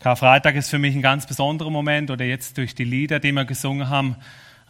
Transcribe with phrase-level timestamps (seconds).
[0.00, 3.44] Karfreitag ist für mich ein ganz besonderer Moment oder jetzt durch die Lieder, die wir
[3.44, 4.16] gesungen haben,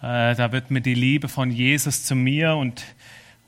[0.02, 2.82] äh, da wird mir die Liebe von Jesus zu mir und,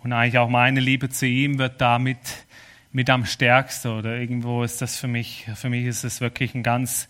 [0.04, 2.46] und eigentlich auch meine Liebe zu ihm wird damit
[2.92, 6.62] mit am stärksten oder irgendwo ist das für mich, für mich ist es wirklich ein
[6.62, 7.08] ganz,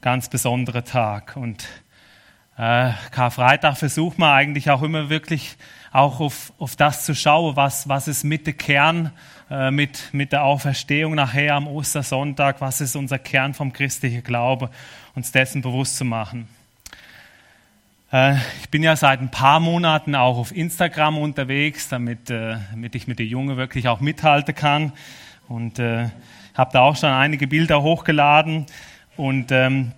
[0.00, 1.36] ganz besonderer Tag.
[1.36, 1.68] Und
[2.56, 5.58] äh, Karfreitag versucht man eigentlich auch immer wirklich
[5.92, 9.12] auch auf, auf das zu schauen, was, was ist mit der Kern,
[9.70, 14.70] mit, mit der Auferstehung nachher am Ostersonntag, was ist unser Kern vom christlichen Glaube,
[15.14, 16.48] uns dessen bewusst zu machen.
[18.14, 22.94] Äh, ich bin ja seit ein paar Monaten auch auf Instagram unterwegs, damit, äh, damit
[22.94, 24.92] ich mit den Jungen wirklich auch mithalten kann.
[25.48, 26.08] Und äh,
[26.54, 28.66] habe da auch schon einige Bilder hochgeladen.
[29.16, 29.92] Und ähm,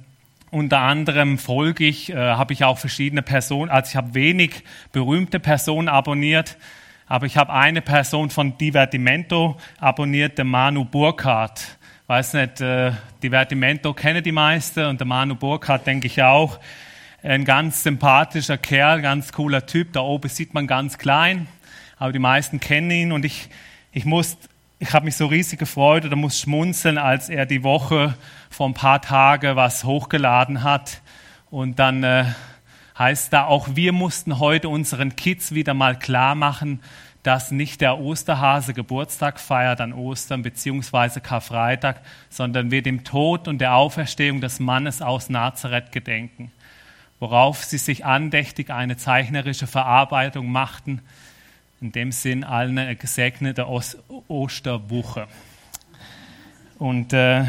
[0.51, 5.39] unter anderem folge ich, äh, habe ich auch verschiedene Personen, also ich habe wenig berühmte
[5.39, 6.57] Personen abonniert,
[7.07, 11.79] aber ich habe eine Person von Divertimento abonniert, der Manu Burkhardt.
[12.07, 12.93] Weiß nicht, äh,
[13.23, 16.59] Divertimento kennen die meisten und der Manu Burkhardt denke ich auch.
[17.23, 19.93] Ein ganz sympathischer Kerl, ganz cooler Typ.
[19.93, 21.49] Da oben sieht man ganz klein,
[21.97, 23.49] aber die meisten kennen ihn und ich,
[23.93, 24.37] ich muss
[24.79, 28.15] ich habe mich so riesig gefreut oder muss schmunzeln, als er die Woche
[28.51, 31.01] vor ein paar Tagen was hochgeladen hat.
[31.51, 32.27] Und dann äh,
[32.99, 36.81] heißt da, auch wir mussten heute unseren Kids wieder mal klar machen,
[37.23, 43.59] dass nicht der Osterhase Geburtstag feiert an Ostern beziehungsweise Karfreitag, sondern wir dem Tod und
[43.59, 46.53] der Auferstehung des Mannes aus Nazareth gedenken.
[47.19, 51.03] Worauf sie sich andächtig eine zeichnerische Verarbeitung machten,
[51.81, 53.67] in dem Sinn eine gesegnete
[54.29, 55.27] Osterwoche.
[56.79, 57.45] Und äh,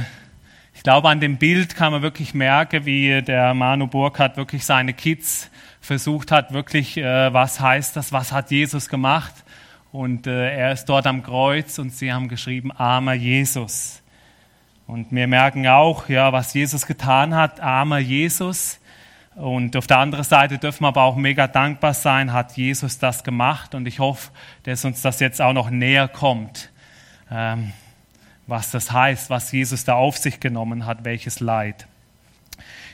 [0.87, 5.51] glaube, an dem Bild kann man wirklich merken, wie der Manu Burkhardt wirklich seine Kids
[5.81, 9.33] versucht hat, wirklich, äh, was heißt das, was hat Jesus gemacht.
[9.91, 14.01] Und äh, er ist dort am Kreuz und sie haben geschrieben, armer Jesus.
[14.85, 18.79] Und wir merken auch, ja, was Jesus getan hat, armer Jesus.
[19.35, 23.25] Und auf der anderen Seite dürfen wir aber auch mega dankbar sein, hat Jesus das
[23.25, 23.75] gemacht.
[23.75, 24.31] Und ich hoffe,
[24.63, 26.71] dass uns das jetzt auch noch näher kommt,
[27.29, 27.73] ähm,
[28.47, 31.87] was das heißt, was Jesus da auf sich genommen hat, welches Leid.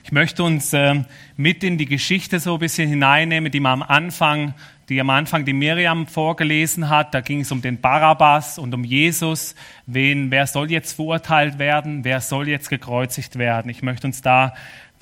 [0.03, 1.05] Ich möchte uns ähm,
[1.37, 4.53] mit in die Geschichte so ein bisschen hineinnehmen, die man am Anfang,
[4.89, 7.13] die am Anfang die Miriam vorgelesen hat.
[7.13, 9.55] Da ging es um den Barabbas und um Jesus.
[9.85, 12.03] Wen, wer soll jetzt verurteilt werden?
[12.03, 13.69] Wer soll jetzt gekreuzigt werden?
[13.69, 14.53] Ich möchte uns da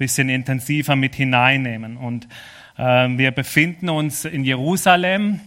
[0.01, 1.95] bisschen intensiver mit hineinnehmen.
[1.95, 2.28] Und
[2.75, 5.41] äh, wir befinden uns in Jerusalem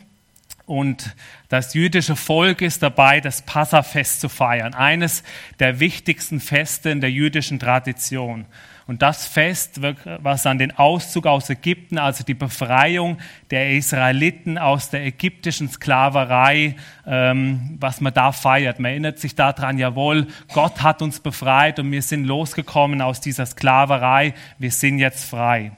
[0.67, 1.15] und
[1.49, 5.23] das jüdische Volk ist dabei, das Passafest zu feiern, eines
[5.59, 8.47] der wichtigsten Feste in der jüdischen Tradition.
[8.87, 13.17] Und das Fest, was an den Auszug aus Ägypten, also die Befreiung
[13.51, 16.77] der Israeliten aus der ägyptischen Sklaverei,
[17.07, 18.81] ähm, was man da feiert.
[18.81, 23.47] Man erinnert sich daran, jawohl, Gott hat uns befreit und wir sind losgekommen aus dieser
[23.47, 25.73] Sklaverei, wir sind jetzt frei.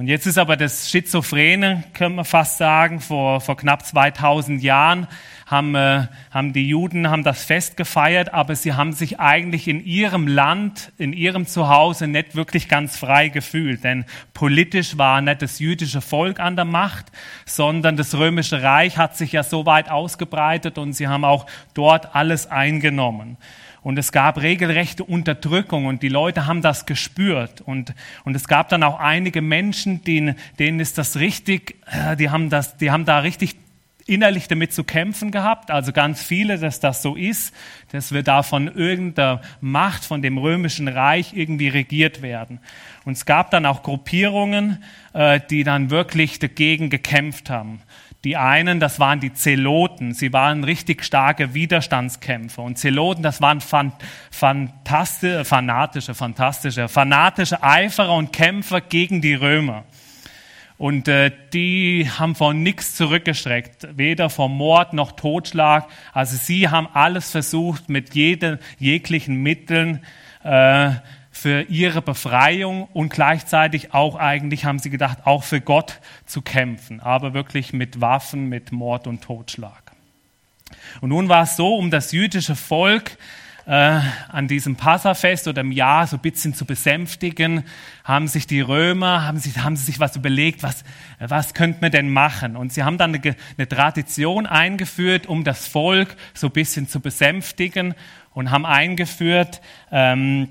[0.00, 5.06] Und jetzt ist aber das Schizophrene, können wir fast sagen, vor, vor knapp 2000 Jahren
[5.44, 9.84] haben, äh, haben die Juden haben das Fest gefeiert, aber sie haben sich eigentlich in
[9.84, 13.84] ihrem Land, in ihrem Zuhause nicht wirklich ganz frei gefühlt.
[13.84, 17.12] Denn politisch war nicht das jüdische Volk an der Macht,
[17.44, 21.44] sondern das römische Reich hat sich ja so weit ausgebreitet und sie haben auch
[21.74, 23.36] dort alles eingenommen.
[23.82, 27.60] Und es gab regelrechte Unterdrückung und die Leute haben das gespürt.
[27.62, 32.30] Und, und es gab dann auch einige Menschen, denen, denen ist das richtig, äh, die
[32.30, 33.56] haben, das, die haben da richtig
[34.10, 37.54] innerlich damit zu kämpfen gehabt, also ganz viele, dass das so ist,
[37.92, 42.58] dass wir da von irgendeiner Macht, von dem römischen Reich irgendwie regiert werden.
[43.04, 44.82] Und es gab dann auch Gruppierungen,
[45.12, 47.80] äh, die dann wirklich dagegen gekämpft haben.
[48.24, 52.62] Die einen, das waren die Zeloten, sie waren richtig starke Widerstandskämpfer.
[52.62, 53.62] Und Zeloten, das waren
[54.30, 59.84] fantastische, fanatische, fantastische, fanatische Eiferer und Kämpfer gegen die Römer.
[60.80, 65.86] Und äh, die haben vor nichts zurückgestreckt, weder vor Mord noch Totschlag.
[66.14, 70.02] Also sie haben alles versucht, mit jeden, jeglichen Mitteln
[70.42, 70.92] äh,
[71.30, 77.00] für ihre Befreiung und gleichzeitig auch eigentlich, haben sie gedacht, auch für Gott zu kämpfen,
[77.00, 79.92] aber wirklich mit Waffen, mit Mord und Totschlag.
[81.02, 83.18] Und nun war es so, um das jüdische Volk
[83.70, 87.62] äh, an diesem Passafest oder im Jahr so ein bisschen zu besänftigen,
[88.02, 90.82] haben sich die Römer, haben, sich, haben sie sich was überlegt, was,
[91.20, 92.56] was könnte man denn machen?
[92.56, 96.98] Und sie haben dann eine, eine Tradition eingeführt, um das Volk so ein bisschen zu
[96.98, 97.94] besänftigen
[98.34, 99.60] und haben eingeführt,
[99.92, 100.48] ähm,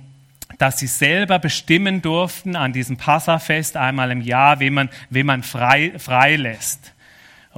[0.57, 5.44] dass sie selber bestimmen durften an diesem Passafest einmal im Jahr, wen man, wen man
[5.44, 6.94] frei, frei lässt.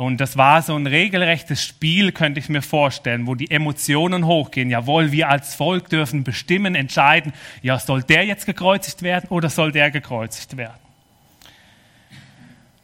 [0.01, 4.71] Und das war so ein regelrechtes Spiel, könnte ich mir vorstellen, wo die Emotionen hochgehen.
[4.71, 9.71] Jawohl, wir als Volk dürfen bestimmen, entscheiden, ja, soll der jetzt gekreuzigt werden oder soll
[9.71, 10.79] der gekreuzigt werden?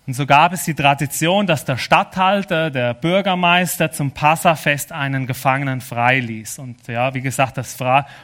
[0.05, 5.81] Und so gab es die Tradition, dass der Statthalter, der Bürgermeister zum Passafest einen Gefangenen
[5.81, 6.59] freiließ.
[6.59, 7.75] Und ja, wie gesagt, das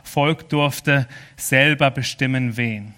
[0.03, 2.93] Volk durfte selber bestimmen, wen.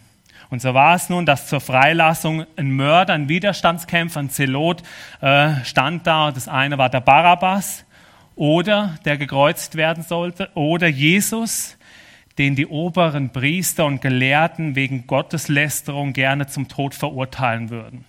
[0.50, 4.84] Und so war es nun, dass zur Freilassung ein Mörder, ein Widerstandskämpfer, ein Zelot
[5.22, 6.32] äh, stand da.
[6.32, 7.86] Das eine war der Barabbas
[8.36, 11.78] oder der gekreuzt werden sollte oder Jesus,
[12.38, 18.06] den die oberen Priester und Gelehrten wegen Gotteslästerung gerne zum Tod verurteilen würden.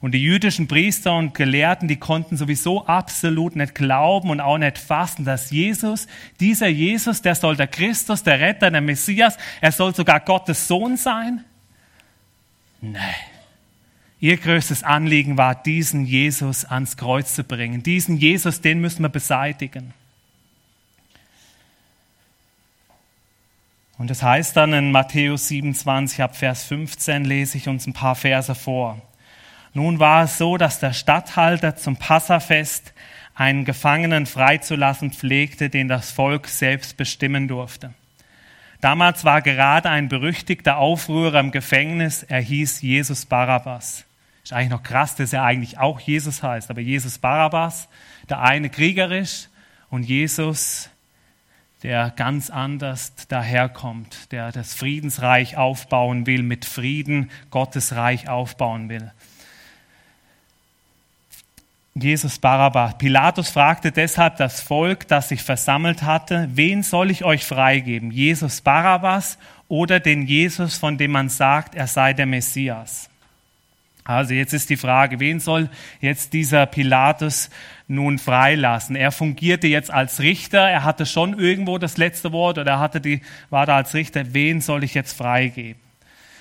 [0.00, 4.78] Und die jüdischen Priester und Gelehrten, die konnten sowieso absolut nicht glauben und auch nicht
[4.78, 6.06] fassen, dass Jesus,
[6.38, 10.96] dieser Jesus, der soll der Christus, der Retter, der Messias, er soll sogar Gottes Sohn
[10.96, 11.44] sein.
[12.80, 13.14] Nein.
[14.20, 17.82] Ihr größtes Anliegen war, diesen Jesus ans Kreuz zu bringen.
[17.82, 19.94] Diesen Jesus, den müssen wir beseitigen.
[23.96, 28.14] Und das heißt dann in Matthäus 27, ab Vers 15 lese ich uns ein paar
[28.14, 29.00] Verse vor.
[29.74, 32.92] Nun war es so, dass der Statthalter zum Passafest
[33.34, 37.94] einen Gefangenen freizulassen pflegte, den das Volk selbst bestimmen durfte.
[38.80, 44.04] Damals war gerade ein berüchtigter Aufrührer im Gefängnis, er hieß Jesus Barabbas.
[44.44, 47.88] Ist eigentlich noch krass, dass er eigentlich auch Jesus heißt, aber Jesus Barabbas,
[48.28, 49.48] der eine kriegerisch
[49.90, 50.90] und Jesus,
[51.82, 59.12] der ganz anders daherkommt, der das Friedensreich aufbauen will, mit Frieden Gottes Reich aufbauen will.
[62.00, 62.98] Jesus Barabbas.
[62.98, 68.10] Pilatus fragte deshalb das Volk, das sich versammelt hatte, wen soll ich euch freigeben?
[68.10, 73.08] Jesus Barabbas oder den Jesus, von dem man sagt, er sei der Messias?
[74.04, 75.68] Also jetzt ist die Frage, wen soll
[76.00, 77.50] jetzt dieser Pilatus
[77.88, 78.96] nun freilassen?
[78.96, 83.02] Er fungierte jetzt als Richter, er hatte schon irgendwo das letzte Wort oder er hatte
[83.02, 85.87] die, war da als Richter, wen soll ich jetzt freigeben?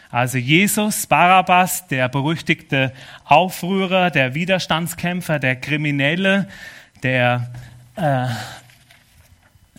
[0.10, 2.94] Also Jesus, Barabbas, der berüchtigte
[3.26, 6.48] Aufrührer, der Widerstandskämpfer, der Kriminelle,
[7.04, 7.52] der
[7.98, 8.28] äh,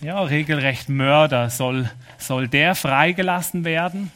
[0.05, 1.89] ja, regelrecht Mörder, soll,
[2.19, 4.11] soll der freigelassen werden?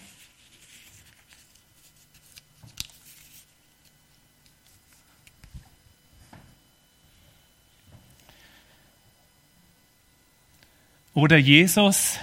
[11.15, 12.19] Oder Jesus,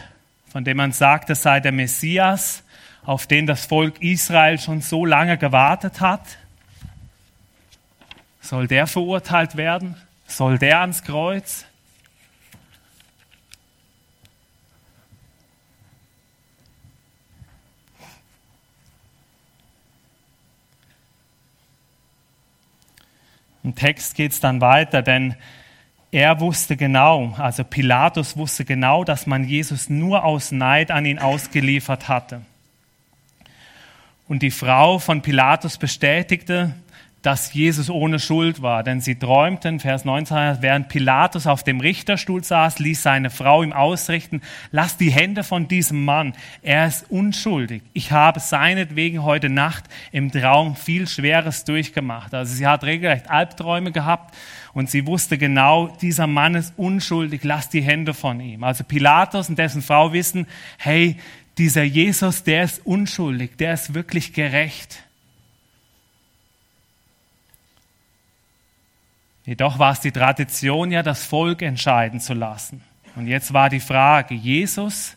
[0.51, 2.65] von dem man sagt, es sei der Messias,
[3.05, 6.39] auf den das Volk Israel schon so lange gewartet hat?
[8.41, 9.97] Soll der verurteilt werden?
[10.27, 11.67] Soll der ans Kreuz?
[23.63, 25.37] Im Text geht es dann weiter, denn
[26.13, 31.19] er wusste genau, also Pilatus wusste genau, dass man Jesus nur aus Neid an ihn
[31.19, 32.41] ausgeliefert hatte.
[34.31, 36.73] Und die Frau von Pilatus bestätigte,
[37.21, 38.85] dass Jesus ohne Schuld war.
[38.85, 43.73] Denn sie träumten, Vers 19, während Pilatus auf dem Richterstuhl saß, ließ seine Frau ihm
[43.73, 44.41] ausrichten,
[44.71, 47.83] lass die Hände von diesem Mann, er ist unschuldig.
[47.93, 52.33] Ich habe seinetwegen heute Nacht im Traum viel Schweres durchgemacht.
[52.33, 54.37] Also sie hat regelrecht Albträume gehabt
[54.73, 58.63] und sie wusste genau, dieser Mann ist unschuldig, lass die Hände von ihm.
[58.63, 60.47] Also Pilatus und dessen Frau wissen,
[60.79, 61.17] hey,
[61.59, 65.03] dieser Jesus, der ist unschuldig, der ist wirklich gerecht.
[69.45, 72.83] Jedoch war es die Tradition, ja das Volk entscheiden zu lassen.
[73.17, 75.17] Und jetzt war die Frage, Jesus,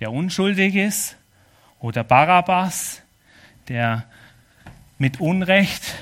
[0.00, 1.16] der unschuldig ist,
[1.80, 3.02] oder Barabbas,
[3.68, 4.04] der
[4.98, 5.94] mit Unrecht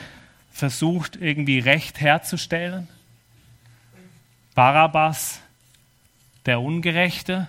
[0.52, 2.88] versucht, irgendwie Recht herzustellen?
[4.54, 5.40] Barabbas,
[6.46, 7.46] der Ungerechte?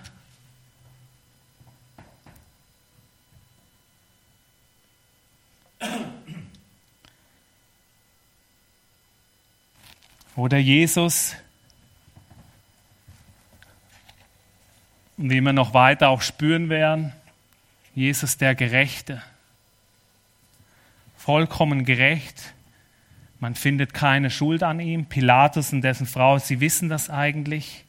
[10.38, 11.34] Oder Jesus,
[15.16, 17.12] wie wir noch weiter auch spüren werden,
[17.96, 19.20] Jesus der Gerechte,
[21.16, 22.54] vollkommen gerecht.
[23.40, 25.06] Man findet keine Schuld an ihm.
[25.06, 27.84] Pilatus und dessen Frau, sie wissen das eigentlich.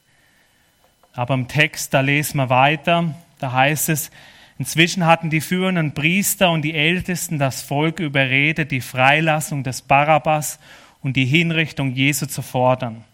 [1.12, 4.10] Aber im Text, da lesen wir weiter, da heißt es,
[4.58, 10.58] Inzwischen hatten die führenden Priester und die Ältesten das Volk überredet, die Freilassung des Barabbas
[11.02, 13.04] und die Hinrichtung Jesu zu fordern.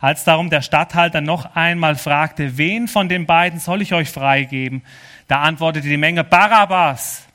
[0.00, 4.82] Als darum der Statthalter noch einmal fragte, wen von den beiden soll ich euch freigeben,
[5.28, 7.26] da antwortete die Menge Barabbas.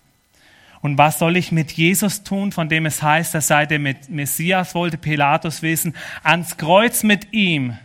[0.82, 4.76] Und was soll ich mit Jesus tun, von dem es heißt, er sei der Messias,
[4.76, 7.78] wollte Pilatus wissen, ans Kreuz mit ihm.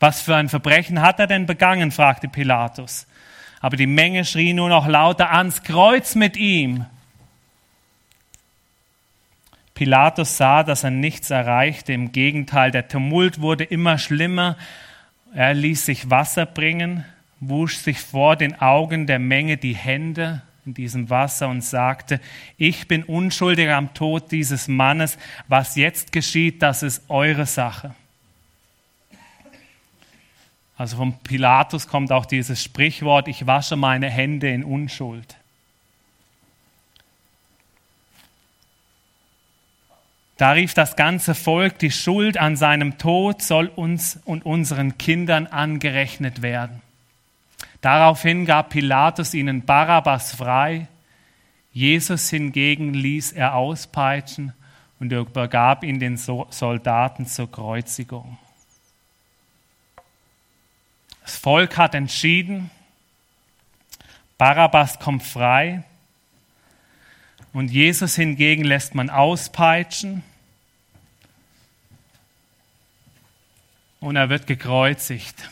[0.00, 3.06] Was für ein Verbrechen hat er denn begangen, fragte Pilatus.
[3.60, 6.86] Aber die Menge schrie nur noch lauter, ans Kreuz mit ihm.
[9.82, 11.92] Pilatus sah, dass er nichts erreichte.
[11.92, 14.56] Im Gegenteil, der Tumult wurde immer schlimmer.
[15.34, 17.04] Er ließ sich Wasser bringen,
[17.40, 22.20] wusch sich vor den Augen der Menge die Hände in diesem Wasser und sagte,
[22.58, 27.92] ich bin unschuldig am Tod dieses Mannes, was jetzt geschieht, das ist eure Sache.
[30.76, 35.38] Also vom Pilatus kommt auch dieses Sprichwort, ich wasche meine Hände in Unschuld.
[40.42, 45.46] Da rief das ganze Volk, die Schuld an seinem Tod soll uns und unseren Kindern
[45.46, 46.82] angerechnet werden.
[47.80, 50.88] Daraufhin gab Pilatus ihnen Barabbas frei,
[51.72, 54.52] Jesus hingegen ließ er auspeitschen
[54.98, 58.36] und übergab ihn den Soldaten zur Kreuzigung.
[61.22, 62.72] Das Volk hat entschieden,
[64.38, 65.84] Barabbas kommt frei
[67.52, 70.24] und Jesus hingegen lässt man auspeitschen
[74.02, 75.48] und er wird gekreuzigt.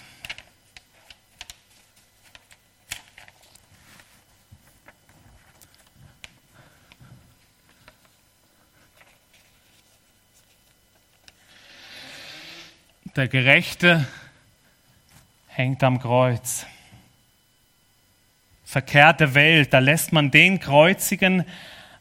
[13.15, 14.07] Der Gerechte
[15.47, 16.67] hängt am Kreuz.
[18.65, 21.45] Verkehrte Welt, da lässt man den kreuzigen,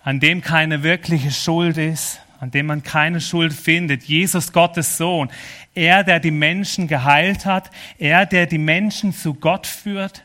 [0.01, 4.03] an dem keine wirkliche Schuld ist, an dem man keine Schuld findet.
[4.03, 5.29] Jesus, Gottes Sohn.
[5.75, 7.69] Er, der die Menschen geheilt hat.
[7.97, 10.23] Er, der die Menschen zu Gott führt.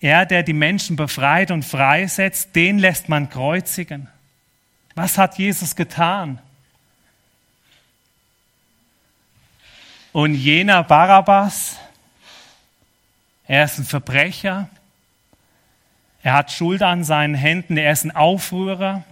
[0.00, 2.56] Er, der die Menschen befreit und freisetzt.
[2.56, 4.08] Den lässt man kreuzigen.
[4.96, 6.40] Was hat Jesus getan?
[10.12, 11.76] Und jener Barabbas,
[13.46, 14.68] er ist ein Verbrecher,
[16.22, 19.02] er hat Schuld an seinen Händen, er ist ein Aufrührer,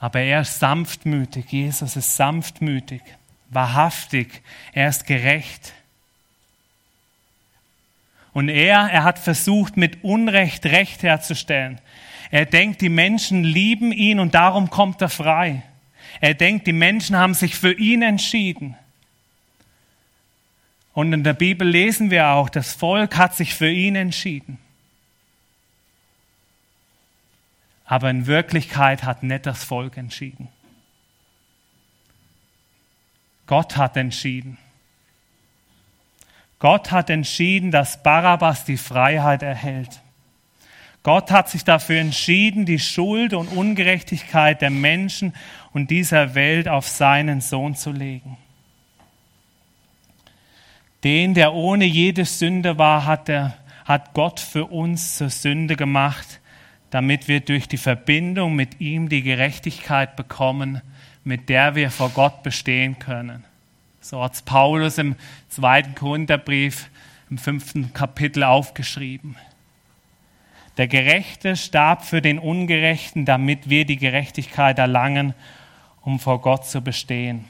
[0.00, 3.02] aber er ist sanftmütig, Jesus ist sanftmütig,
[3.50, 5.72] wahrhaftig, er ist gerecht.
[8.32, 11.80] Und er, er hat versucht, mit Unrecht Recht herzustellen.
[12.30, 15.62] Er denkt, die Menschen lieben ihn und darum kommt er frei.
[16.20, 18.76] Er denkt, die Menschen haben sich für ihn entschieden.
[20.92, 24.58] Und in der Bibel lesen wir auch, das Volk hat sich für ihn entschieden.
[27.90, 30.48] Aber in Wirklichkeit hat nicht das Volk entschieden.
[33.46, 34.58] Gott hat entschieden.
[36.58, 40.02] Gott hat entschieden, dass Barabbas die Freiheit erhält.
[41.02, 45.34] Gott hat sich dafür entschieden, die Schuld und Ungerechtigkeit der Menschen
[45.72, 48.36] und dieser Welt auf seinen Sohn zu legen.
[51.04, 56.40] Den, der ohne jede Sünde war, hat, er, hat Gott für uns zur Sünde gemacht,
[56.90, 60.80] damit wir durch die Verbindung mit ihm die Gerechtigkeit bekommen,
[61.24, 63.44] mit der wir vor Gott bestehen können.
[64.00, 65.16] So hat es Paulus im
[65.48, 66.88] zweiten Korintherbrief
[67.30, 69.36] im fünften Kapitel aufgeschrieben.
[70.78, 75.34] Der Gerechte starb für den Ungerechten, damit wir die Gerechtigkeit erlangen,
[76.02, 77.44] um vor Gott zu bestehen.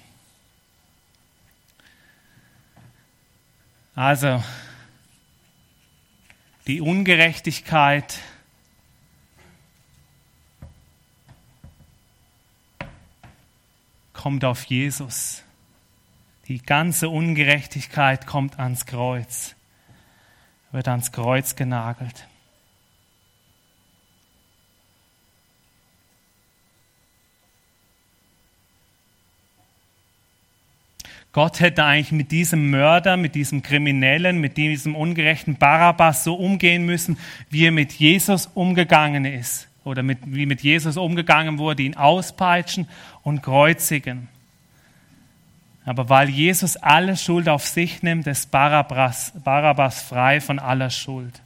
[3.94, 4.42] Also,
[6.66, 8.18] die Ungerechtigkeit
[14.18, 15.44] kommt auf Jesus.
[16.48, 19.54] Die ganze Ungerechtigkeit kommt ans Kreuz,
[20.72, 22.26] wird ans Kreuz genagelt.
[31.30, 36.84] Gott hätte eigentlich mit diesem Mörder, mit diesem Kriminellen, mit diesem ungerechten Barabbas so umgehen
[36.84, 37.18] müssen,
[37.50, 39.67] wie er mit Jesus umgegangen ist.
[39.88, 42.88] Oder mit, wie mit Jesus umgegangen wurde, ihn auspeitschen
[43.22, 44.28] und kreuzigen.
[45.84, 51.40] Aber weil Jesus alle Schuld auf sich nimmt, ist Barabbas, Barabbas frei von aller Schuld.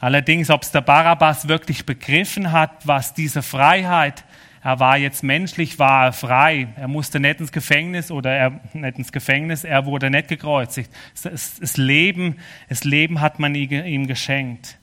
[0.00, 4.24] Allerdings, ob es der Barabbas wirklich begriffen hat, was diese Freiheit
[4.62, 6.68] er war jetzt menschlich, war er frei.
[6.76, 10.90] Er musste nicht ins Gefängnis oder er nicht ins Gefängnis, er wurde nicht gekreuzigt.
[11.22, 12.36] Das Leben,
[12.68, 14.77] das Leben hat man ihm geschenkt.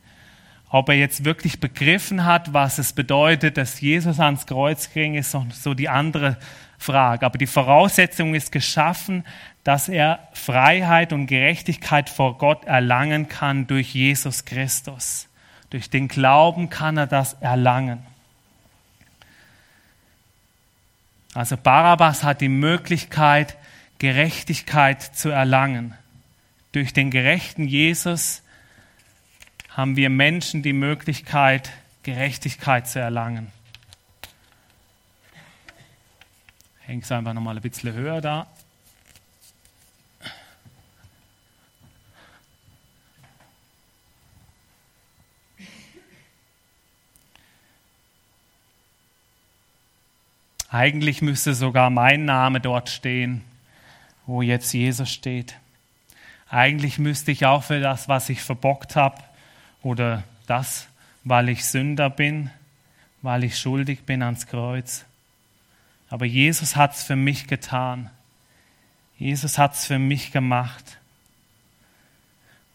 [0.70, 5.36] Ob er jetzt wirklich begriffen hat, was es bedeutet, dass Jesus ans Kreuz ging, ist
[5.52, 6.38] so die andere
[6.78, 7.26] Frage.
[7.26, 9.24] Aber die Voraussetzung ist geschaffen,
[9.64, 15.28] dass er Freiheit und Gerechtigkeit vor Gott erlangen kann durch Jesus Christus.
[15.70, 18.06] Durch den Glauben kann er das erlangen.
[21.34, 23.58] Also Barabbas hat die Möglichkeit,
[24.00, 25.96] Gerechtigkeit zu erlangen.
[26.72, 28.42] Durch den gerechten Jesus
[29.76, 31.70] haben wir Menschen die Möglichkeit,
[32.04, 33.52] Gerechtigkeit zu erlangen.
[36.80, 38.48] Hängt es einfach nochmal ein bisschen höher da.
[50.70, 53.44] Eigentlich müsste sogar mein Name dort stehen,
[54.26, 55.56] wo jetzt Jesus steht.
[56.50, 59.22] Eigentlich müsste ich auch für das, was ich verbockt habe,
[59.86, 60.88] oder das,
[61.24, 62.50] weil ich Sünder bin,
[63.22, 65.06] weil ich schuldig bin ans Kreuz.
[66.10, 68.10] Aber Jesus hat es für mich getan.
[69.20, 70.98] Jesus hat es für mich gemacht.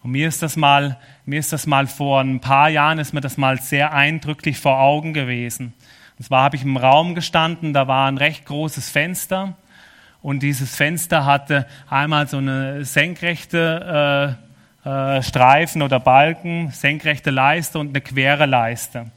[0.05, 3.21] Und mir ist das mal, mir ist das mal vor ein paar Jahren ist mir
[3.21, 5.75] das mal sehr eindrücklich vor Augen gewesen.
[6.17, 9.57] Und zwar habe ich im Raum gestanden, da war ein recht großes Fenster
[10.23, 14.50] und dieses Fenster hatte einmal so eine senkrechte äh,
[14.84, 19.10] äh, Streifen oder Balken, senkrechte Leiste und eine quere Leiste.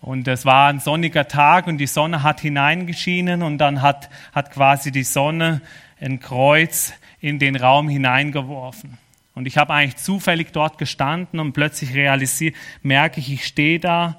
[0.00, 4.52] Und es war ein sonniger Tag und die Sonne hat hineingeschienen und dann hat, hat
[4.52, 5.60] quasi die Sonne
[6.00, 8.98] ein Kreuz in den Raum hineingeworfen.
[9.34, 14.16] Und ich habe eigentlich zufällig dort gestanden und plötzlich realisiere, merke ich, ich stehe da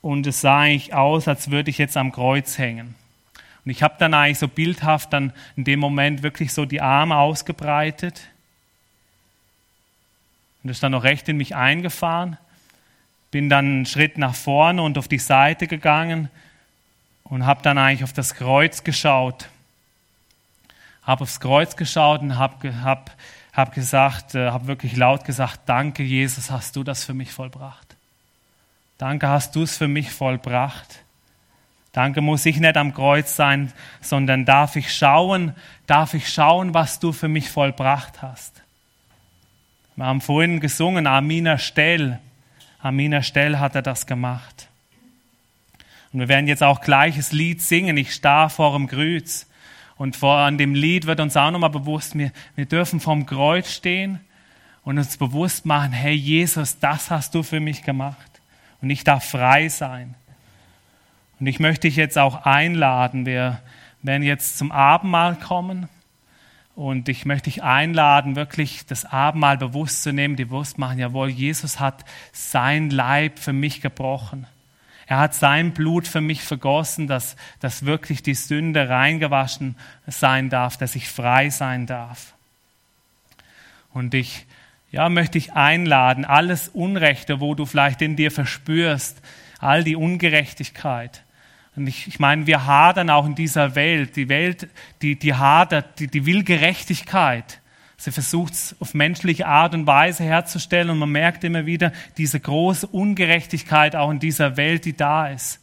[0.00, 2.94] und es sah eigentlich aus, als würde ich jetzt am Kreuz hängen.
[3.64, 7.16] Und ich habe dann eigentlich so bildhaft dann in dem Moment wirklich so die Arme
[7.16, 8.22] ausgebreitet
[10.66, 12.38] und ist dann noch recht in mich eingefahren,
[13.30, 16.28] bin dann einen Schritt nach vorne und auf die Seite gegangen
[17.22, 19.48] und habe dann eigentlich auf das Kreuz geschaut.
[21.04, 23.16] Habe aufs Kreuz geschaut und habe hab,
[23.52, 27.94] hab gesagt, äh, habe wirklich laut gesagt, danke Jesus, hast du das für mich vollbracht.
[28.98, 31.04] Danke, hast du es für mich vollbracht.
[31.92, 35.54] Danke, muss ich nicht am Kreuz sein, sondern darf ich schauen,
[35.86, 38.65] darf ich schauen, was du für mich vollbracht hast.
[39.96, 42.20] Wir haben vorhin gesungen, Amina Stell.
[42.80, 44.68] Amina Stell hat er das gemacht.
[46.12, 49.48] Und wir werden jetzt auch gleiches Lied singen, ich starr vor dem Kreuz.
[49.96, 53.72] Und vor an dem Lied wird uns auch nochmal bewusst, wir, wir dürfen vorm Kreuz
[53.72, 54.20] stehen
[54.84, 58.40] und uns bewusst machen, hey Jesus, das hast du für mich gemacht
[58.82, 60.14] und ich darf frei sein.
[61.40, 63.24] Und ich möchte dich jetzt auch einladen.
[63.24, 63.60] Wir
[64.02, 65.88] werden jetzt zum Abendmahl kommen.
[66.76, 71.30] Und ich möchte dich einladen, wirklich das Abendmahl bewusst zu nehmen, die bewusst machen, jawohl,
[71.30, 74.46] Jesus hat sein Leib für mich gebrochen.
[75.06, 80.76] Er hat sein Blut für mich vergossen, dass, dass wirklich die Sünde reingewaschen sein darf,
[80.76, 82.34] dass ich frei sein darf.
[83.92, 84.46] Und ich
[84.90, 89.20] ja, möchte ich einladen, alles Unrechte, wo du vielleicht in dir verspürst,
[89.58, 91.22] all die Ungerechtigkeit.
[91.76, 94.16] Und ich, ich meine, wir hadern auch in dieser Welt.
[94.16, 94.68] Die Welt,
[95.02, 97.60] die, die hadert, die, die will Gerechtigkeit.
[97.98, 102.40] Sie versucht es auf menschliche Art und Weise herzustellen und man merkt immer wieder diese
[102.40, 105.60] große Ungerechtigkeit auch in dieser Welt, die da ist.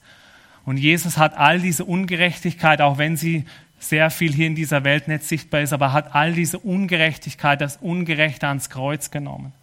[0.66, 3.46] Und Jesus hat all diese Ungerechtigkeit, auch wenn sie
[3.78, 7.78] sehr viel hier in dieser Welt nicht sichtbar ist, aber hat all diese Ungerechtigkeit, das
[7.78, 9.54] Ungerechte ans Kreuz genommen.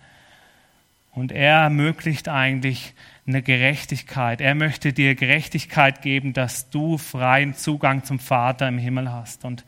[1.12, 2.94] Und er ermöglicht eigentlich
[3.30, 4.40] eine Gerechtigkeit.
[4.40, 9.44] Er möchte dir Gerechtigkeit geben, dass du freien Zugang zum Vater im Himmel hast.
[9.44, 9.64] Und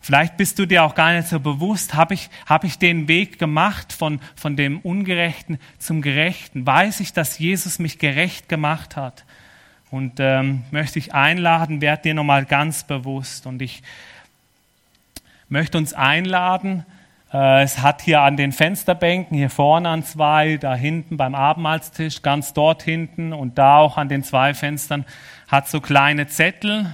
[0.00, 3.38] vielleicht bist du dir auch gar nicht so bewusst, habe ich, hab ich den Weg
[3.38, 6.66] gemacht von, von dem Ungerechten zum Gerechten?
[6.66, 9.24] Weiß ich, dass Jesus mich gerecht gemacht hat?
[9.90, 13.46] Und ähm, möchte ich einladen, werd dir nochmal ganz bewusst.
[13.46, 13.82] Und ich
[15.48, 16.86] möchte uns einladen,
[17.32, 22.52] es hat hier an den Fensterbänken, hier vorne an zwei, da hinten beim Abendmahlstisch, ganz
[22.54, 25.04] dort hinten und da auch an den zwei Fenstern,
[25.46, 26.86] hat so kleine Zettel,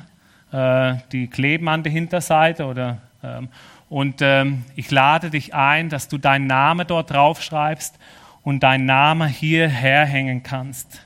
[0.53, 3.49] äh, die kleben an der Hinterseite oder ähm,
[3.89, 7.97] und ähm, ich lade dich ein, dass du deinen Namen dort draufschreibst
[8.43, 11.03] und deinen Namen hierher hängen kannst.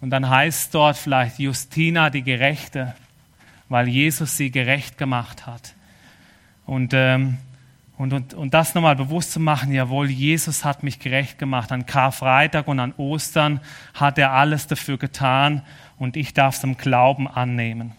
[0.00, 2.94] Und dann heißt dort vielleicht Justina die Gerechte,
[3.68, 5.74] weil Jesus sie gerecht gemacht hat.
[6.66, 7.38] Und, ähm,
[8.02, 11.70] und, und, und das nochmal bewusst zu machen, jawohl, Jesus hat mich gerecht gemacht.
[11.70, 13.60] An Karfreitag und an Ostern
[13.94, 15.62] hat er alles dafür getan
[15.98, 17.92] und ich darf es im Glauben annehmen.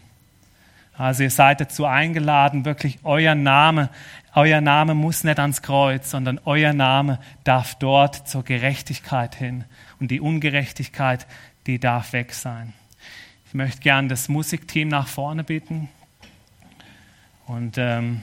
[0.95, 3.89] Also ihr seid dazu eingeladen, wirklich euer Name,
[4.35, 9.63] euer Name muss nicht ans Kreuz, sondern euer Name darf dort zur Gerechtigkeit hin.
[9.99, 11.25] Und die Ungerechtigkeit,
[11.65, 12.73] die darf weg sein.
[13.47, 15.87] Ich möchte gern das Musikteam nach vorne bitten.
[17.47, 18.21] Und ähm,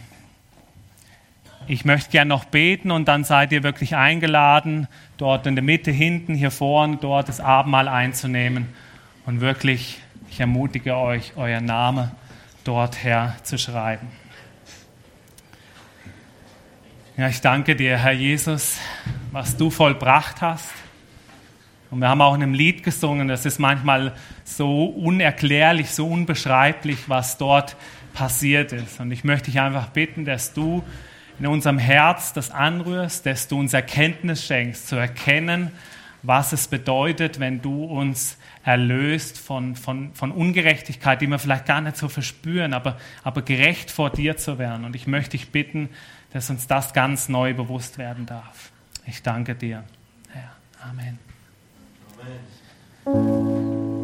[1.70, 5.92] ich möchte gerne noch beten und dann seid ihr wirklich eingeladen, dort in der Mitte,
[5.92, 8.66] hinten, hier vorne, dort das Abendmahl einzunehmen
[9.24, 12.10] und wirklich, ich ermutige euch, euer Name
[12.64, 14.08] dort herzuschreiben.
[17.16, 18.78] Ja, ich danke dir, Herr Jesus,
[19.30, 20.72] was du vollbracht hast.
[21.92, 27.08] Und wir haben auch in einem Lied gesungen, das ist manchmal so unerklärlich, so unbeschreiblich,
[27.08, 27.76] was dort
[28.12, 28.98] passiert ist.
[28.98, 30.82] Und ich möchte dich einfach bitten, dass du
[31.40, 35.72] in unserem Herz das anrührst, dass du uns Erkenntnis schenkst, zu erkennen,
[36.22, 41.80] was es bedeutet, wenn du uns erlöst von, von, von Ungerechtigkeit, die wir vielleicht gar
[41.80, 44.84] nicht so verspüren, aber, aber gerecht vor dir zu werden.
[44.84, 45.88] Und ich möchte dich bitten,
[46.32, 48.70] dass uns das ganz neu bewusst werden darf.
[49.06, 49.84] Ich danke dir.
[50.28, 50.50] Herr.
[50.90, 51.18] Amen.
[53.06, 53.99] Amen.